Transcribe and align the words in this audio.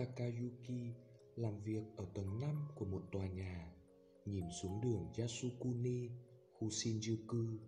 Takayuki 0.00 0.94
làm 1.36 1.62
việc 1.62 1.82
ở 1.96 2.06
tầng 2.14 2.40
5 2.40 2.68
của 2.74 2.84
một 2.84 3.02
tòa 3.12 3.28
nhà, 3.28 3.72
nhìn 4.24 4.44
xuống 4.62 4.80
đường 4.80 5.12
Yasukuni, 5.18 6.08
khu 6.52 6.68
Shinjuku. 6.68 7.58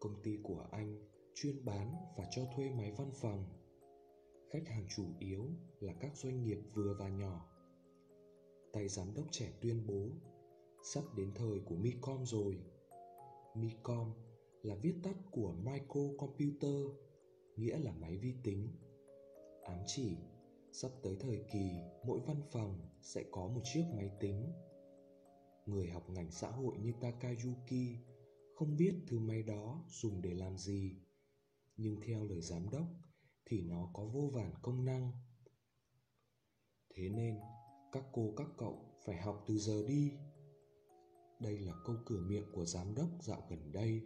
Công 0.00 0.22
ty 0.22 0.38
của 0.42 0.68
anh 0.70 1.08
chuyên 1.34 1.64
bán 1.64 1.94
và 2.16 2.24
cho 2.30 2.42
thuê 2.56 2.70
máy 2.70 2.92
văn 2.98 3.10
phòng. 3.14 3.44
Khách 4.50 4.68
hàng 4.68 4.86
chủ 4.96 5.04
yếu 5.18 5.44
là 5.80 5.92
các 6.00 6.16
doanh 6.16 6.42
nghiệp 6.42 6.58
vừa 6.74 6.96
và 6.98 7.08
nhỏ. 7.08 7.48
Tay 8.72 8.88
giám 8.88 9.14
đốc 9.14 9.26
trẻ 9.30 9.52
tuyên 9.60 9.86
bố 9.86 10.08
sắp 10.82 11.04
đến 11.16 11.32
thời 11.34 11.60
của 11.64 11.76
Micom 11.76 12.24
rồi. 12.24 12.58
Micom 13.54 14.12
là 14.62 14.74
viết 14.74 14.94
tắt 15.02 15.16
của 15.30 15.52
Microcomputer, 15.52 16.86
nghĩa 17.56 17.78
là 17.78 17.92
máy 17.92 18.16
vi 18.16 18.34
tính. 18.44 18.68
Ám 19.62 19.78
chỉ 19.86 20.16
sắp 20.82 20.90
tới 21.02 21.16
thời 21.20 21.44
kỳ 21.52 21.70
mỗi 22.04 22.20
văn 22.26 22.42
phòng 22.50 22.88
sẽ 23.00 23.24
có 23.30 23.48
một 23.48 23.60
chiếc 23.64 23.84
máy 23.96 24.10
tính. 24.20 24.52
Người 25.66 25.90
học 25.90 26.10
ngành 26.10 26.30
xã 26.30 26.50
hội 26.50 26.76
như 26.78 26.92
Takayuki 27.00 27.98
không 28.54 28.76
biết 28.76 28.94
thứ 29.06 29.18
máy 29.18 29.42
đó 29.42 29.84
dùng 29.88 30.22
để 30.22 30.34
làm 30.34 30.58
gì, 30.58 30.96
nhưng 31.76 32.00
theo 32.06 32.24
lời 32.24 32.40
giám 32.40 32.70
đốc 32.70 32.86
thì 33.44 33.62
nó 33.62 33.90
có 33.94 34.04
vô 34.04 34.30
vàn 34.32 34.54
công 34.62 34.84
năng. 34.84 35.12
Thế 36.94 37.08
nên, 37.08 37.38
các 37.92 38.04
cô 38.12 38.32
các 38.36 38.48
cậu 38.58 38.78
phải 39.04 39.16
học 39.16 39.44
từ 39.46 39.58
giờ 39.58 39.82
đi. 39.88 40.12
Đây 41.40 41.58
là 41.58 41.72
câu 41.84 41.96
cửa 42.06 42.20
miệng 42.26 42.52
của 42.52 42.64
giám 42.64 42.94
đốc 42.94 43.08
dạo 43.20 43.46
gần 43.50 43.72
đây. 43.72 44.02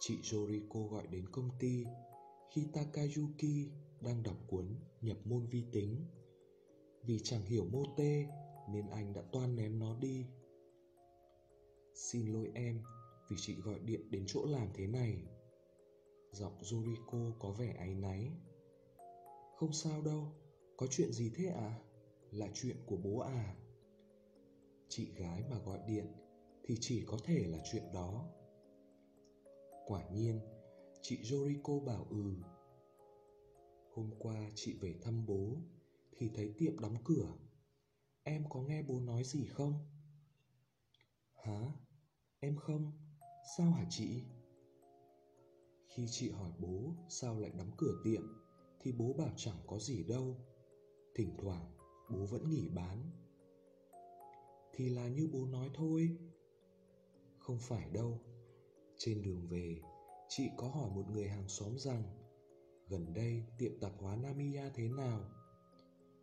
Chị 0.00 0.18
joriko 0.22 0.88
gọi 0.88 1.06
đến 1.06 1.24
công 1.32 1.50
ty 1.58 1.84
khi 2.54 2.66
Takayuki 2.72 3.85
đang 4.06 4.22
đọc 4.22 4.36
cuốn 4.46 4.66
nhập 5.00 5.16
môn 5.24 5.46
vi 5.46 5.64
tính. 5.72 6.06
Vì 7.02 7.18
chẳng 7.22 7.44
hiểu 7.44 7.64
mô 7.64 7.82
tê 7.96 8.26
nên 8.70 8.86
anh 8.90 9.12
đã 9.12 9.22
toan 9.32 9.56
ném 9.56 9.78
nó 9.78 9.96
đi. 10.00 10.26
Xin 11.94 12.26
lỗi 12.32 12.50
em 12.54 12.82
vì 13.30 13.36
chị 13.38 13.56
gọi 13.60 13.78
điện 13.78 14.10
đến 14.10 14.24
chỗ 14.26 14.46
làm 14.46 14.68
thế 14.74 14.86
này. 14.86 15.22
Giọng 16.32 16.58
Juriko 16.60 17.32
có 17.38 17.52
vẻ 17.52 17.74
áy 17.78 17.94
náy. 17.94 18.32
Không 19.56 19.72
sao 19.72 20.02
đâu, 20.02 20.32
có 20.76 20.86
chuyện 20.90 21.12
gì 21.12 21.32
thế 21.36 21.46
à? 21.46 21.80
Là 22.30 22.48
chuyện 22.54 22.76
của 22.86 22.96
bố 22.96 23.18
à? 23.18 23.56
Chị 24.88 25.12
gái 25.16 25.42
mà 25.50 25.58
gọi 25.58 25.78
điện 25.86 26.06
thì 26.64 26.76
chỉ 26.80 27.04
có 27.06 27.18
thể 27.24 27.44
là 27.46 27.58
chuyện 27.72 27.84
đó. 27.94 28.28
Quả 29.86 30.08
nhiên, 30.08 30.40
chị 31.02 31.18
Yoriko 31.32 31.78
bảo 31.86 32.06
ừ. 32.10 32.55
Hôm 33.96 34.10
qua 34.18 34.50
chị 34.54 34.74
về 34.80 34.94
thăm 35.02 35.26
bố 35.26 35.56
thì 36.16 36.30
thấy 36.34 36.54
tiệm 36.58 36.80
đóng 36.80 36.96
cửa. 37.04 37.34
Em 38.22 38.44
có 38.50 38.62
nghe 38.62 38.82
bố 38.82 39.00
nói 39.00 39.24
gì 39.24 39.46
không? 39.46 39.72
Hả? 41.34 41.72
Em 42.40 42.56
không? 42.56 42.92
Sao 43.56 43.70
hả 43.70 43.86
chị? 43.90 44.22
Khi 45.88 46.06
chị 46.10 46.30
hỏi 46.30 46.52
bố 46.58 46.94
sao 47.08 47.40
lại 47.40 47.52
đóng 47.58 47.70
cửa 47.76 48.00
tiệm 48.04 48.22
thì 48.80 48.92
bố 48.92 49.12
bảo 49.12 49.30
chẳng 49.36 49.58
có 49.66 49.78
gì 49.78 50.04
đâu. 50.04 50.36
Thỉnh 51.14 51.34
thoảng 51.38 51.72
bố 52.10 52.26
vẫn 52.26 52.50
nghỉ 52.50 52.68
bán. 52.68 53.10
Thì 54.72 54.88
là 54.88 55.08
như 55.08 55.28
bố 55.32 55.46
nói 55.46 55.70
thôi. 55.74 56.18
Không 57.38 57.58
phải 57.58 57.90
đâu. 57.90 58.20
Trên 58.98 59.22
đường 59.22 59.46
về, 59.48 59.80
chị 60.28 60.48
có 60.56 60.68
hỏi 60.68 60.90
một 60.90 61.04
người 61.10 61.28
hàng 61.28 61.48
xóm 61.48 61.78
rằng 61.78 62.25
gần 62.88 63.14
đây 63.14 63.42
tiệm 63.58 63.80
tạp 63.80 63.92
hóa 63.98 64.16
Namiya 64.16 64.70
thế 64.74 64.88
nào. 64.88 65.20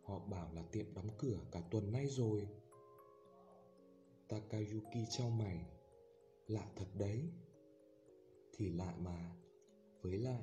Họ 0.02 0.18
bảo 0.18 0.52
là 0.54 0.62
tiệm 0.72 0.94
đóng 0.94 1.08
cửa 1.18 1.38
cả 1.52 1.62
tuần 1.70 1.92
nay 1.92 2.06
rồi. 2.06 2.48
Takayuki 4.28 5.08
trao 5.10 5.30
mày. 5.30 5.66
Lạ 6.46 6.66
thật 6.76 6.86
đấy. 6.98 7.30
Thì 8.56 8.70
lạ 8.70 8.94
mà. 8.98 9.36
Với 10.02 10.18
lại, 10.18 10.42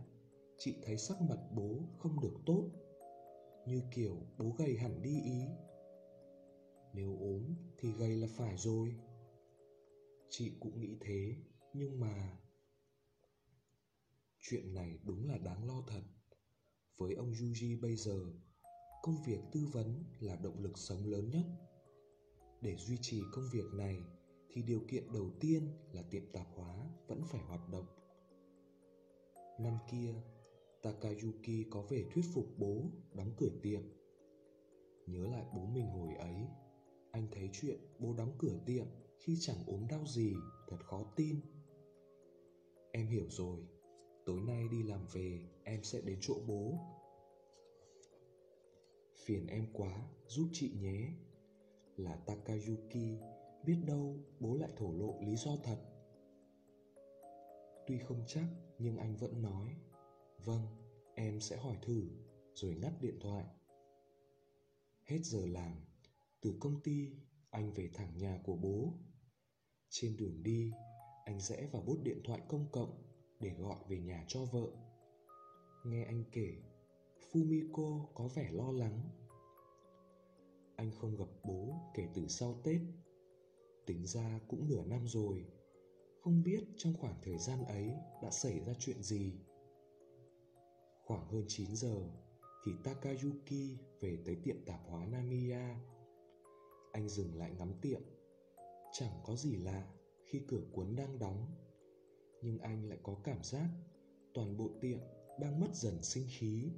chị 0.58 0.76
thấy 0.84 0.98
sắc 0.98 1.22
mặt 1.22 1.40
bố 1.56 1.80
không 1.98 2.20
được 2.22 2.34
tốt. 2.46 2.70
Như 3.68 3.81
kiểu 3.92 4.16
bố 4.38 4.56
gầy 4.58 4.78
hẳn 4.78 5.02
đi 5.02 5.22
ý. 5.22 5.46
Nếu 6.94 7.18
ốm 7.20 7.56
thì 7.78 7.92
gầy 7.92 8.16
là 8.16 8.28
phải 8.38 8.58
rồi. 8.58 8.96
Chị 10.30 10.52
cũng 10.60 10.80
nghĩ 10.80 10.98
thế, 11.02 11.36
nhưng 11.74 12.00
mà 12.00 12.41
chuyện 14.41 14.74
này 14.74 15.00
đúng 15.03 15.28
là 15.28 15.38
đáng 15.38 15.68
lo 15.68 15.84
thật. 15.88 16.02
Với 16.97 17.13
ông 17.13 17.31
yuji 17.31 17.81
bây 17.81 17.96
giờ, 17.96 18.25
công 19.02 19.16
việc 19.25 19.40
tư 19.52 19.68
vấn 19.72 20.03
là 20.19 20.35
động 20.35 20.59
lực 20.59 20.78
sống 20.78 21.06
lớn 21.06 21.29
nhất. 21.29 21.46
Để 22.62 22.75
duy 22.75 22.97
trì 23.01 23.22
công 23.31 23.46
việc 23.53 23.74
này, 23.74 24.03
thì 24.50 24.62
điều 24.62 24.81
kiện 24.88 25.13
đầu 25.13 25.31
tiên 25.40 25.68
là 25.91 26.01
tiệm 26.01 26.31
tạp 26.34 26.47
hóa 26.56 26.90
vẫn 27.07 27.22
phải 27.25 27.41
hoạt 27.41 27.69
động. 27.69 27.85
Năm 29.59 29.78
kia, 29.91 30.13
takayuki 30.81 31.69
có 31.72 31.81
về 31.81 32.06
thuyết 32.13 32.25
phục 32.34 32.46
bố 32.57 32.84
đóng 33.13 33.34
cửa 33.38 33.51
tiệm. 33.62 33.81
Nhớ 35.07 35.28
lại 35.28 35.46
bố 35.56 35.66
mình 35.66 35.88
hồi 35.88 36.13
ấy, 36.16 36.47
anh 37.12 37.28
thấy 37.31 37.50
chuyện 37.53 37.80
bố 38.00 38.13
đóng 38.13 38.35
cửa 38.40 38.59
tiệm 38.66 38.85
khi 39.19 39.38
chẳng 39.40 39.66
ốm 39.68 39.88
đau 39.90 40.06
gì 40.07 40.34
thật 40.68 40.78
khó 40.85 41.03
tin. 41.16 41.40
Em 42.91 43.07
hiểu 43.07 43.25
rồi 43.30 43.59
tối 44.31 44.42
nay 44.42 44.68
đi 44.68 44.84
làm 44.84 45.06
về, 45.14 45.40
em 45.64 45.84
sẽ 45.84 46.02
đến 46.02 46.18
chỗ 46.22 46.36
bố. 46.47 46.80
Phiền 49.25 49.47
em 49.47 49.68
quá, 49.74 50.09
giúp 50.28 50.50
chị 50.53 50.72
nhé. 50.81 51.14
Là 51.97 52.16
takayuki, 52.16 53.19
biết 53.66 53.78
đâu 53.88 54.16
bố 54.40 54.56
lại 54.56 54.69
thổ 54.78 54.92
lộ 54.92 55.19
lý 55.22 55.36
do 55.36 55.52
thật. 55.64 55.78
Tuy 57.88 57.97
không 57.97 58.24
chắc, 58.28 58.46
nhưng 58.78 58.97
anh 58.97 59.16
vẫn 59.16 59.42
nói. 59.42 59.75
Vâng 60.46 60.62
em 61.16 61.40
sẽ 61.40 61.58
hỏi 61.58 61.78
thử, 61.81 62.09
rồi 62.53 62.75
ngắt 62.75 63.02
điện 63.02 63.19
thoại. 63.22 63.46
Hết 65.03 65.19
giờ 65.24 65.46
làm, 65.46 65.72
từ 66.42 66.53
công 66.59 66.81
ty, 66.84 67.12
anh 67.50 67.74
về 67.74 67.90
thẳng 67.94 68.18
nhà 68.18 68.40
của 68.44 68.56
bố. 68.56 68.94
Trên 69.90 70.18
đường 70.18 70.44
đi, 70.44 70.72
anh 71.25 71.40
rẽ 71.40 71.68
vào 71.72 71.81
bút 71.81 71.98
điện 72.03 72.22
thoại 72.24 72.42
công 72.48 72.72
cộng 72.72 73.11
để 73.41 73.50
gọi 73.59 73.79
về 73.88 74.00
nhà 74.00 74.25
cho 74.28 74.46
vợ. 74.46 74.68
Nghe 75.85 76.03
anh 76.03 76.24
kể, 76.31 76.53
fumiko 77.31 78.06
có 78.13 78.28
vẻ 78.35 78.50
lo 78.52 78.72
lắng. 78.72 79.00
Anh 80.75 80.91
không 80.91 81.16
gặp 81.18 81.29
bố 81.44 81.74
kể 81.94 82.07
từ 82.13 82.28
sau 82.28 82.56
tết. 82.63 82.81
Tính 83.85 84.06
ra 84.06 84.40
cũng 84.47 84.68
nửa 84.68 84.84
năm 84.84 85.07
rồi, 85.07 85.46
không 86.22 86.44
biết 86.44 86.63
trong 86.78 86.94
khoảng 87.00 87.16
thời 87.24 87.38
gian 87.38 87.66
ấy 87.66 87.91
đã 88.24 88.30
xảy 88.31 88.59
ra 88.59 88.74
chuyện 88.80 89.03
gì. 89.03 89.34
Khoảng 91.06 91.28
hơn 91.28 91.46
9 91.47 91.75
giờ 91.75 92.09
thì 92.66 92.72
Takayuki 92.84 93.78
về 94.01 94.18
tới 94.25 94.35
tiệm 94.44 94.66
tạp 94.66 94.80
hóa 94.90 95.06
Namiya. 95.06 95.75
Anh 96.91 97.09
dừng 97.09 97.35
lại 97.35 97.51
ngắm 97.57 97.74
tiệm. 97.81 98.01
Chẳng 98.91 99.13
có 99.25 99.35
gì 99.35 99.56
lạ 99.56 99.88
khi 100.25 100.41
cửa 100.47 100.62
cuốn 100.72 100.96
đang 100.96 101.19
đóng 101.19 101.46
nhưng 102.41 102.59
anh 102.59 102.90
lại 102.90 103.00
có 103.03 103.16
cảm 103.24 103.44
giác 103.44 103.69
toàn 104.34 104.57
bộ 104.57 104.69
tiệm 104.81 105.00
đang 105.40 105.59
mất 105.59 105.75
dần 105.75 106.03
sinh 106.03 106.28
khí. 106.29 106.72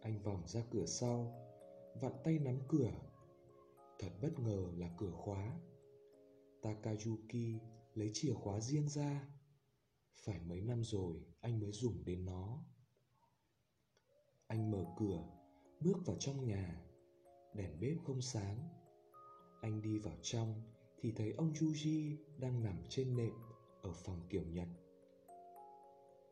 Anh 0.00 0.22
vòng 0.22 0.42
ra 0.46 0.62
cửa 0.70 0.86
sau, 0.86 1.48
vặn 2.00 2.12
tay 2.24 2.38
nắm 2.38 2.58
cửa. 2.68 2.92
Thật 3.98 4.10
bất 4.22 4.38
ngờ 4.38 4.72
là 4.76 4.90
cửa 4.98 5.10
khóa. 5.10 5.60
Takayuki 6.62 7.60
lấy 7.94 8.10
chìa 8.14 8.34
khóa 8.34 8.60
riêng 8.60 8.88
ra. 8.88 9.28
Phải 10.24 10.40
mấy 10.40 10.60
năm 10.60 10.84
rồi 10.84 11.20
anh 11.40 11.60
mới 11.60 11.72
dùng 11.72 12.04
đến 12.04 12.24
nó. 12.24 12.64
Anh 14.46 14.70
mở 14.70 14.84
cửa, 14.98 15.24
bước 15.80 15.96
vào 16.06 16.16
trong 16.20 16.44
nhà. 16.44 16.82
Đèn 17.54 17.80
bếp 17.80 17.96
không 18.06 18.20
sáng. 18.20 18.68
Anh 19.60 19.82
đi 19.82 19.98
vào 19.98 20.16
trong 20.22 20.62
thì 21.00 21.12
thấy 21.12 21.32
ông 21.32 21.52
Yuji 21.52 22.16
đang 22.38 22.62
nằm 22.62 22.82
trên 22.88 23.16
nệm 23.16 23.47
ở 23.88 23.94
phòng 23.94 24.20
kiểu 24.30 24.42
Nhật. 24.52 24.68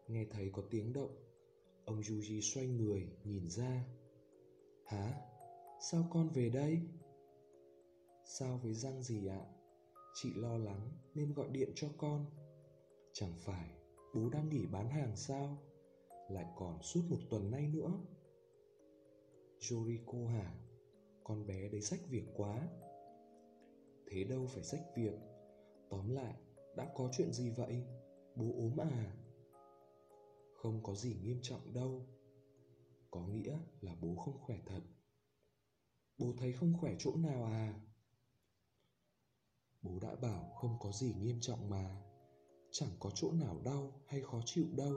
Nghe 0.09 0.27
thấy 0.31 0.51
có 0.53 0.63
tiếng 0.71 0.93
động, 0.93 1.17
ông 1.85 2.01
Yuji 2.01 2.41
xoay 2.41 2.67
người 2.67 3.09
nhìn 3.25 3.49
ra. 3.51 3.85
Hả? 4.85 5.21
Sao 5.81 6.09
con 6.13 6.29
về 6.29 6.49
đây? 6.49 6.81
Sao 8.25 8.61
với 8.63 8.75
răng 8.75 9.03
gì 9.03 9.27
ạ? 9.27 9.47
Chị 10.15 10.35
lo 10.35 10.59
lắng 10.59 10.91
nên 11.15 11.35
gọi 11.35 11.49
điện 11.49 11.73
cho 11.75 11.89
con. 11.99 12.27
Chẳng 13.13 13.33
phải 13.37 13.71
bố 14.15 14.29
đang 14.29 14.49
nghỉ 14.49 14.67
bán 14.67 14.91
hàng 14.91 15.17
sao? 15.17 15.59
Lại 16.31 16.47
còn 16.57 16.83
suốt 16.83 17.01
một 17.09 17.19
tuần 17.31 17.51
nay 17.51 17.69
nữa. 17.69 17.93
Joriko 19.61 20.27
hả? 20.27 20.55
Con 21.25 21.47
bé 21.47 21.69
đấy 21.69 21.81
sách 21.81 22.01
việc 22.09 22.25
quá. 22.37 22.69
Thế 24.07 24.25
đâu 24.25 24.47
phải 24.47 24.65
sách 24.65 24.83
việc. 24.97 25.15
Tóm 25.91 26.11
lại, 26.11 26.35
đã 26.77 26.93
có 26.95 27.09
chuyện 27.13 27.33
gì 27.33 27.51
vậy? 27.51 27.85
Bố 28.35 28.45
ốm 28.57 28.81
à? 28.81 29.17
Không 30.55 30.83
có 30.83 30.95
gì 30.95 31.17
nghiêm 31.23 31.39
trọng 31.43 31.73
đâu. 31.75 32.07
có 33.11 33.21
nghĩa 33.27 33.59
là 33.81 33.95
bố 34.01 34.17
không 34.17 34.39
khỏe 34.39 34.59
thật. 34.67 34.81
Bố 36.19 36.33
thấy 36.39 36.53
không 36.53 36.75
khỏe 36.81 36.95
chỗ 36.99 37.17
nào 37.17 37.45
à? 37.45 37.81
Bố 39.83 39.99
đã 39.99 40.15
bảo 40.15 40.53
không 40.55 40.77
có 40.81 40.93
gì 40.93 41.15
nghiêm 41.21 41.41
trọng 41.41 41.71
mà, 41.71 42.03
chẳng 42.71 42.91
có 43.01 43.11
chỗ 43.15 43.33
nào 43.33 43.61
đau 43.65 43.93
hay 44.07 44.21
khó 44.21 44.41
chịu 44.45 44.67
đâu. 44.77 44.95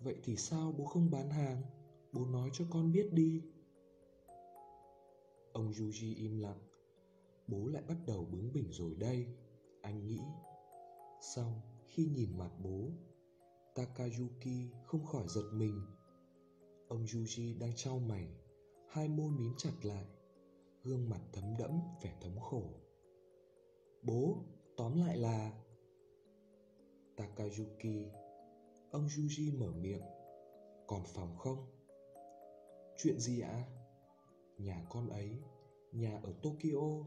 Vậy 0.00 0.16
thì 0.24 0.36
sao 0.36 0.72
bố 0.72 0.84
không 0.84 1.10
bán 1.10 1.30
hàng? 1.30 1.62
Bố 2.12 2.26
nói 2.26 2.50
cho 2.52 2.64
con 2.70 2.92
biết 2.92 3.08
đi. 3.12 3.42
Ông 5.52 5.70
Yuji 5.70 6.16
im 6.16 6.38
lặng. 6.38 6.60
Bố 7.46 7.66
lại 7.66 7.82
bắt 7.88 7.96
đầu 8.06 8.24
bướng 8.24 8.52
bỉnh 8.52 8.72
rồi 8.72 8.94
đây, 8.94 9.26
anh 9.82 10.06
nghĩ. 10.06 10.20
Xong, 11.20 11.60
khi 11.84 12.04
nhìn 12.04 12.38
mặt 12.38 12.50
bố, 12.58 12.90
Takayuki 13.74 14.72
không 14.84 15.04
khỏi 15.04 15.28
giật 15.28 15.50
mình. 15.52 15.80
Ông 16.88 17.04
Yuji 17.04 17.58
đang 17.58 17.72
trao 17.76 17.98
mày, 17.98 18.28
hai 18.88 19.08
môi 19.08 19.30
mím 19.30 19.52
chặt 19.56 19.72
lại, 19.82 20.04
gương 20.84 21.08
mặt 21.08 21.20
thấm 21.32 21.44
đẫm 21.58 21.80
vẻ 22.02 22.18
thống 22.20 22.40
khổ. 22.40 22.62
Bố, 24.02 24.44
tóm 24.76 24.96
lại 24.96 25.16
là... 25.16 25.52
Takayuki, 27.16 28.10
ông 28.90 29.06
Yuji 29.06 29.58
mở 29.58 29.72
miệng. 29.72 30.02
Còn 30.86 31.02
phòng 31.04 31.36
không? 31.38 31.66
Chuyện 32.96 33.20
gì 33.20 33.40
ạ? 33.40 33.64
Nhà 34.58 34.86
con 34.90 35.08
ấy, 35.08 35.38
nhà 35.92 36.20
ở 36.22 36.32
Tokyo. 36.42 37.04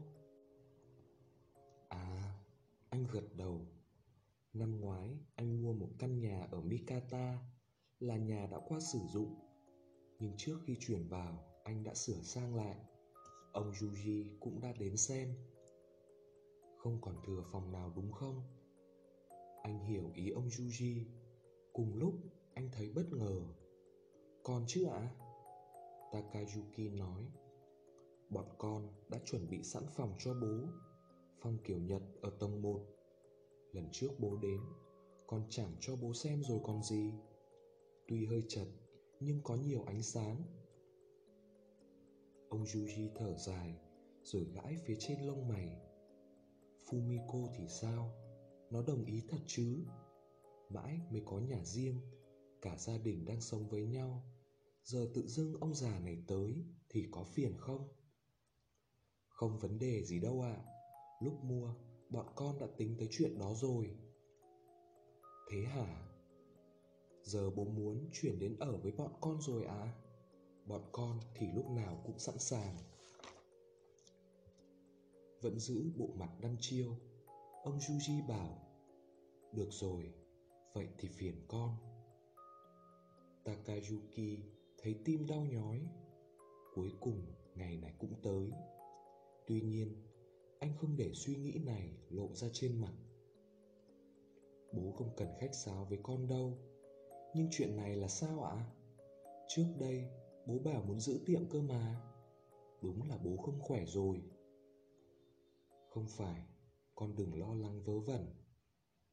Anh 3.04 3.10
gật 3.12 3.36
đầu. 3.36 3.66
Năm 4.52 4.80
ngoái, 4.80 5.18
anh 5.34 5.62
mua 5.62 5.72
một 5.72 5.88
căn 5.98 6.20
nhà 6.20 6.48
ở 6.50 6.60
Mikata, 6.60 7.38
là 8.00 8.16
nhà 8.16 8.46
đã 8.50 8.58
qua 8.68 8.80
sử 8.80 8.98
dụng. 8.98 9.34
Nhưng 10.18 10.32
trước 10.36 10.58
khi 10.64 10.76
chuyển 10.80 11.08
vào, 11.08 11.44
anh 11.64 11.84
đã 11.84 11.94
sửa 11.94 12.22
sang 12.22 12.54
lại. 12.56 12.76
Ông 13.52 13.72
Yuji 13.72 14.38
cũng 14.40 14.60
đã 14.60 14.72
đến 14.78 14.96
xem. 14.96 15.34
Không 16.78 16.98
còn 17.00 17.14
thừa 17.26 17.42
phòng 17.52 17.72
nào 17.72 17.92
đúng 17.96 18.12
không? 18.12 18.42
Anh 19.62 19.80
hiểu 19.80 20.10
ý 20.14 20.30
ông 20.30 20.48
Yuji. 20.48 21.04
Cùng 21.72 21.94
lúc, 21.94 22.14
anh 22.54 22.68
thấy 22.72 22.92
bất 22.94 23.12
ngờ. 23.12 23.40
Còn 24.44 24.64
chứ 24.66 24.84
ạ? 24.84 24.98
À? 24.98 25.14
Takayuki 26.12 26.92
nói. 26.92 27.26
Bọn 28.30 28.46
con 28.58 28.88
đã 29.08 29.18
chuẩn 29.24 29.50
bị 29.50 29.62
sẵn 29.62 29.82
phòng 29.96 30.14
cho 30.18 30.34
bố. 30.34 30.68
Phòng 31.40 31.58
kiểu 31.64 31.78
Nhật 31.78 32.02
ở 32.22 32.30
tầng 32.40 32.62
1. 32.62 32.93
Lần 33.74 33.88
trước 33.92 34.10
bố 34.18 34.36
đến, 34.36 34.60
con 35.26 35.46
chẳng 35.50 35.76
cho 35.80 35.96
bố 35.96 36.14
xem 36.14 36.42
rồi 36.42 36.60
còn 36.62 36.82
gì. 36.82 37.12
Tuy 38.08 38.26
hơi 38.26 38.42
chật, 38.48 38.68
nhưng 39.20 39.40
có 39.42 39.56
nhiều 39.56 39.82
ánh 39.86 40.02
sáng. 40.02 40.42
Ông 42.48 42.64
Yuji 42.64 43.08
thở 43.14 43.36
dài, 43.38 43.78
rồi 44.22 44.44
gãi 44.54 44.76
phía 44.84 44.96
trên 44.98 45.20
lông 45.20 45.48
mày. 45.48 45.80
Fumiko 46.86 47.48
thì 47.58 47.68
sao? 47.68 48.12
Nó 48.70 48.82
đồng 48.82 49.04
ý 49.04 49.22
thật 49.28 49.40
chứ? 49.46 49.84
Mãi 50.70 51.00
mới 51.10 51.22
có 51.26 51.38
nhà 51.38 51.64
riêng, 51.64 52.00
cả 52.62 52.76
gia 52.78 52.98
đình 52.98 53.24
đang 53.24 53.40
sống 53.40 53.68
với 53.68 53.86
nhau 53.86 54.22
giờ 54.84 55.10
tự 55.14 55.26
dưng 55.26 55.54
ông 55.60 55.74
già 55.74 55.98
này 55.98 56.24
tới 56.26 56.64
thì 56.88 57.06
có 57.10 57.24
phiền 57.24 57.56
không 57.58 57.88
không 59.28 59.58
vấn 59.58 59.78
đề 59.78 60.04
gì 60.04 60.20
đâu 60.20 60.40
ạ 60.42 60.54
à. 60.54 60.64
lúc 61.20 61.44
mua 61.44 61.74
bọn 62.10 62.26
con 62.36 62.58
đã 62.58 62.66
tính 62.76 62.96
tới 62.98 63.08
chuyện 63.10 63.38
đó 63.38 63.54
rồi. 63.54 63.90
Thế 65.50 65.62
hả? 65.62 66.10
Giờ 67.22 67.50
bố 67.50 67.64
muốn 67.64 68.08
chuyển 68.12 68.38
đến 68.38 68.56
ở 68.58 68.76
với 68.76 68.92
bọn 68.92 69.12
con 69.20 69.40
rồi 69.40 69.64
à? 69.64 69.94
Bọn 70.66 70.82
con 70.92 71.20
thì 71.34 71.46
lúc 71.54 71.70
nào 71.70 72.02
cũng 72.06 72.18
sẵn 72.18 72.38
sàng. 72.38 72.76
Vẫn 75.40 75.58
giữ 75.58 75.90
bộ 75.96 76.08
mặt 76.14 76.30
đăm 76.40 76.56
chiêu, 76.60 76.96
ông 77.62 77.78
juji 77.78 78.26
bảo, 78.26 78.58
được 79.52 79.68
rồi, 79.70 80.12
vậy 80.72 80.88
thì 80.98 81.08
phiền 81.08 81.34
con. 81.48 81.76
Takayuki 83.44 84.40
thấy 84.78 85.00
tim 85.04 85.26
đau 85.26 85.44
nhói. 85.44 85.88
Cuối 86.74 86.92
cùng 87.00 87.22
ngày 87.54 87.76
này 87.76 87.92
cũng 87.98 88.14
tới. 88.22 88.50
Tuy 89.46 89.60
nhiên 89.60 89.94
anh 90.64 90.74
không 90.76 90.96
để 90.96 91.10
suy 91.14 91.36
nghĩ 91.36 91.58
này 91.64 91.96
lộ 92.10 92.34
ra 92.34 92.48
trên 92.52 92.80
mặt. 92.80 92.92
Bố 94.72 94.92
không 94.92 95.10
cần 95.16 95.28
khách 95.40 95.54
sáo 95.54 95.84
với 95.84 95.98
con 96.02 96.28
đâu. 96.28 96.58
Nhưng 97.34 97.48
chuyện 97.50 97.76
này 97.76 97.96
là 97.96 98.08
sao 98.08 98.42
ạ? 98.42 98.70
Trước 99.48 99.66
đây, 99.78 100.04
bố 100.46 100.58
bảo 100.58 100.82
muốn 100.82 101.00
giữ 101.00 101.20
tiệm 101.26 101.48
cơ 101.48 101.62
mà. 101.62 102.02
Đúng 102.82 103.02
là 103.08 103.18
bố 103.24 103.36
không 103.36 103.60
khỏe 103.60 103.84
rồi. 103.86 104.22
Không 105.88 106.06
phải, 106.08 106.42
con 106.94 107.16
đừng 107.16 107.40
lo 107.40 107.54
lắng 107.54 107.82
vớ 107.84 108.00
vẩn. 108.00 108.26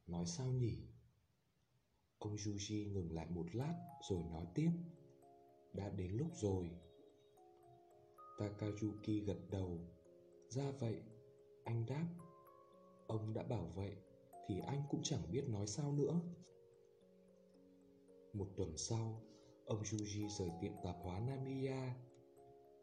Nói 0.07 0.25
sao 0.25 0.51
nhỉ? 0.51 0.77
Ông 2.17 2.35
yuji 2.35 2.93
ngừng 2.93 3.11
lại 3.11 3.27
một 3.29 3.55
lát 3.55 3.75
rồi 4.09 4.23
nói 4.23 4.45
tiếp. 4.55 4.71
Đã 5.73 5.89
đến 5.89 6.11
lúc 6.11 6.29
rồi. 6.33 6.69
Takayuki 8.39 9.25
gật 9.25 9.39
đầu. 9.49 9.79
Ra 10.49 10.71
vậy 10.71 11.01
anh 11.63 11.85
đáp, 11.85 12.07
ông 13.07 13.33
đã 13.33 13.43
bảo 13.43 13.71
vậy 13.75 13.95
thì 14.47 14.59
anh 14.59 14.83
cũng 14.89 14.99
chẳng 15.03 15.31
biết 15.31 15.49
nói 15.49 15.67
sao 15.67 15.91
nữa. 15.91 16.21
Một 18.33 18.47
tuần 18.55 18.77
sau, 18.77 19.21
ông 19.65 19.81
yuji 19.81 20.29
rời 20.29 20.49
tiệm 20.61 20.71
tạp 20.83 20.95
hóa 21.03 21.19
namiya, 21.19 21.95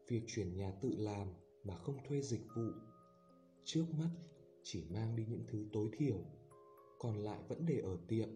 việc 0.09 0.23
chuyển 0.27 0.57
nhà 0.57 0.73
tự 0.81 0.95
làm 0.99 1.29
mà 1.65 1.77
không 1.77 2.05
thuê 2.09 2.23
dịch 2.23 2.47
vụ. 2.57 2.71
Trước 3.65 3.85
mắt, 3.99 4.11
chỉ 4.63 4.85
mang 4.91 5.17
đi 5.17 5.27
những 5.29 5.45
thứ 5.49 5.67
tối 5.73 5.89
thiểu, 5.99 6.19
còn 6.99 7.19
lại 7.19 7.39
vẫn 7.49 7.67
để 7.67 7.81
ở 7.81 7.99
tiệm, 8.09 8.29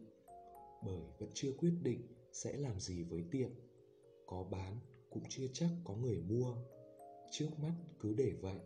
bởi 0.84 1.02
vẫn 1.18 1.30
chưa 1.34 1.52
quyết 1.58 1.74
định 1.82 2.00
sẽ 2.32 2.56
làm 2.56 2.80
gì 2.80 3.02
với 3.02 3.24
tiệm. 3.30 3.50
Có 4.26 4.44
bán 4.44 4.78
cũng 5.10 5.22
chưa 5.28 5.46
chắc 5.52 5.70
có 5.84 5.94
người 5.94 6.22
mua. 6.28 6.56
Trước 7.30 7.48
mắt 7.62 7.74
cứ 8.00 8.14
để 8.14 8.32
vậy 8.40 8.60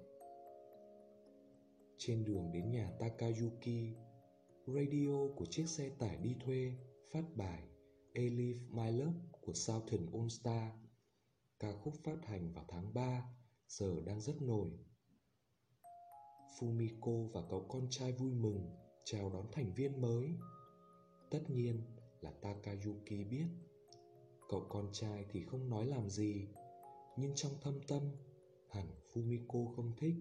trên 1.99 2.25
đường 2.25 2.53
đến 2.53 2.71
nhà 2.71 2.91
takayuki, 3.01 3.97
radio 4.67 5.29
của 5.37 5.47
chiếc 5.51 5.69
xe 5.69 5.89
tải 5.99 6.17
đi 6.17 6.37
thuê 6.41 6.73
phát 7.13 7.25
bài 7.37 7.63
Elif 8.15 8.57
My 8.71 8.99
Love 8.99 9.19
của 9.41 9.53
Southern 9.53 10.07
All 10.13 10.29
Star. 10.29 10.73
Ca 11.59 11.73
khúc 11.73 11.95
phát 12.05 12.27
hành 12.27 12.53
vào 12.53 12.65
tháng 12.69 12.95
3 12.95 13.29
giờ 13.69 14.01
đang 14.07 14.21
rất 14.21 14.43
nổi. 14.43 14.71
Fumiko 16.59 17.29
và 17.29 17.43
cậu 17.51 17.67
con 17.69 17.87
trai 17.91 18.13
vui 18.13 18.35
mừng 18.35 18.71
chào 19.05 19.31
đón 19.31 19.47
thành 19.53 19.75
viên 19.75 20.01
mới. 20.01 20.29
Tất 21.31 21.51
nhiên 21.51 21.83
là 22.21 22.31
Takayuki 22.43 23.29
biết. 23.31 23.47
Cậu 24.49 24.67
con 24.69 24.89
trai 24.93 25.25
thì 25.31 25.45
không 25.45 25.69
nói 25.71 25.87
làm 25.87 26.11
gì, 26.11 26.49
Nhưng 27.17 27.33
trong 27.35 27.53
thâm 27.61 27.81
tâm, 27.89 28.03
Hẳn 28.69 28.87
Fumiko 29.13 29.75
không 29.77 29.93
thích. 29.97 30.15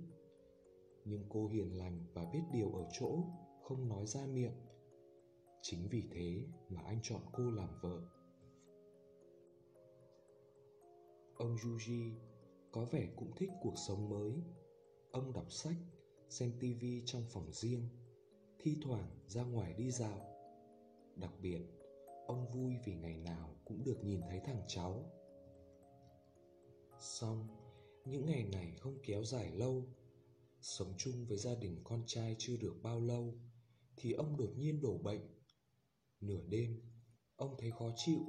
Nhưng 1.06 1.24
cô 1.30 1.48
hiền 1.48 1.78
lành 1.78 2.06
và 2.14 2.26
biết 2.34 2.44
điều 2.52 2.72
ở 2.74 2.88
chỗ 3.00 3.24
Không 3.64 3.90
nói 3.90 4.06
ra 4.06 4.26
miệng. 4.26 4.56
Chính 5.62 5.88
vì 5.92 6.04
thế 6.12 6.46
mà 6.70 6.82
anh 6.82 7.00
chọn 7.04 7.22
cô 7.34 7.52
làm 7.52 7.70
vợ. 7.82 8.02
Ông 11.38 11.56
Yuji 11.56 12.14
có 12.72 12.86
vẻ 12.86 13.08
cũng 13.16 13.32
thích 13.36 13.50
cuộc 13.62 13.74
sống 13.88 14.10
mới. 14.10 14.34
Ông 15.12 15.34
đọc 15.34 15.52
sách, 15.52 15.78
xem 16.30 16.52
tivi 16.60 17.04
trong 17.06 17.24
phòng 17.30 17.52
riêng 17.52 17.90
Thi 18.66 18.78
thoảng 18.82 19.10
ra 19.28 19.44
ngoài 19.44 19.74
đi 19.74 19.92
dạo. 19.92 20.20
Đặc 21.16 21.32
biệt 21.42 21.62
ông 22.28 22.48
vui 22.54 22.76
vì 22.86 22.96
ngày 22.96 23.18
nào 23.18 23.56
cũng 23.66 23.84
được 23.84 24.04
nhìn 24.04 24.22
thấy 24.30 24.40
thằng 24.40 24.62
cháu. 24.68 25.04
Xong 27.00 27.48
những 28.06 28.26
ngày 28.26 28.44
này 28.52 28.76
không 28.80 28.98
kéo 29.04 29.24
dài 29.24 29.52
lâu 29.52 29.84
sống 30.66 30.94
chung 30.98 31.26
với 31.28 31.38
gia 31.38 31.56
đình 31.56 31.82
con 31.84 32.04
trai 32.06 32.36
chưa 32.40 32.58
được 32.58 32.74
bao 32.84 33.00
lâu 33.00 33.34
thì 33.98 34.12
ông 34.12 34.38
đột 34.38 34.54
nhiên 34.58 34.82
đổ 34.82 34.98
bệnh. 34.98 35.22
Nửa 36.22 36.42
đêm 36.50 36.82
ông 37.36 37.56
thấy 37.60 37.72
khó 37.72 37.92
chịu 37.96 38.20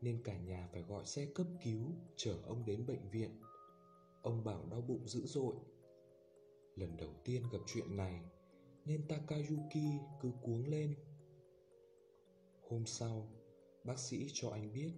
nên 0.00 0.22
cả 0.24 0.38
nhà 0.38 0.68
phải 0.72 0.82
gọi 0.82 1.06
xe 1.06 1.26
cấp 1.34 1.46
cứu 1.64 1.92
chở 2.16 2.34
ông 2.44 2.64
đến 2.64 2.86
bệnh 2.86 3.10
viện. 3.10 3.40
Ông 4.22 4.44
bảo 4.44 4.66
đau 4.70 4.80
bụng 4.80 5.08
dữ 5.08 5.26
dội. 5.26 5.54
Lần 6.76 6.96
đầu 6.96 7.14
tiên 7.24 7.42
gặp 7.52 7.58
chuyện 7.66 7.96
này 7.96 8.20
nên 8.84 9.08
takayuki 9.08 10.00
cứ 10.20 10.32
cuống 10.42 10.66
lên. 10.66 10.94
Hôm 12.68 12.86
sau, 12.86 13.28
bác 13.84 13.98
sĩ 13.98 14.30
cho 14.32 14.50
anh 14.50 14.72
biết 14.72 14.92